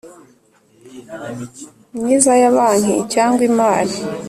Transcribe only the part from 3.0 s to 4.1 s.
cyangwa imari